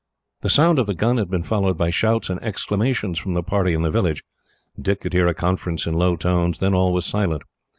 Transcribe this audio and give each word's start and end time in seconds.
The 0.41 0.49
sound 0.49 0.79
of 0.79 0.87
the 0.87 0.95
gun 0.95 1.17
had 1.17 1.27
been 1.29 1.43
followed 1.43 1.77
by 1.77 1.91
shouts 1.91 2.31
and 2.31 2.41
exclamations 2.41 3.19
from 3.19 3.35
the 3.35 3.43
party 3.43 3.75
in 3.75 3.83
the 3.83 3.91
village. 3.91 4.23
Dick 4.81 5.01
could 5.01 5.13
hear 5.13 5.27
a 5.27 5.35
conference 5.35 5.85
in 5.85 5.93
low 5.93 6.15
tones; 6.15 6.57
then 6.57 6.73
all 6.73 6.91
was 6.91 7.05
silent. 7.05 7.43